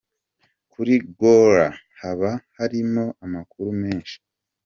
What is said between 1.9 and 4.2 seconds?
haba harimo amakuru menshi,.